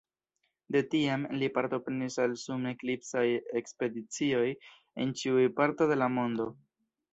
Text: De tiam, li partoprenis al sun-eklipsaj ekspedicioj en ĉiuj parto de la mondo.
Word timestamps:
De 0.75 0.79
tiam, 0.93 1.25
li 1.41 1.49
partoprenis 1.57 2.17
al 2.23 2.33
sun-eklipsaj 2.45 3.23
ekspedicioj 3.63 4.49
en 5.05 5.15
ĉiuj 5.23 5.47
parto 5.61 5.93
de 5.95 6.03
la 6.05 6.11
mondo. 6.19 6.53